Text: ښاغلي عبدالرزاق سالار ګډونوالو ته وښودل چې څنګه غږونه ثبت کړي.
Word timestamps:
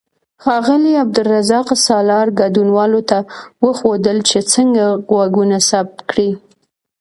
ښاغلي 0.43 0.93
عبدالرزاق 1.03 1.67
سالار 1.85 2.27
ګډونوالو 2.39 3.01
ته 3.09 3.17
وښودل 3.63 4.17
چې 4.29 4.39
څنګه 4.53 4.83
غږونه 5.15 5.57
ثبت 5.69 5.97
کړي. 6.09 6.29